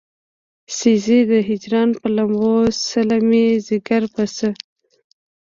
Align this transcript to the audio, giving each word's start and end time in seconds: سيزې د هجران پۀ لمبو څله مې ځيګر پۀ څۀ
سيزې 0.77 1.19
د 1.31 1.33
هجران 1.49 1.89
پۀ 1.99 2.07
لمبو 2.15 2.55
څله 2.87 3.17
مې 3.27 3.45
ځيګر 3.67 4.03
پۀ 4.13 4.23
څۀ 4.35 4.49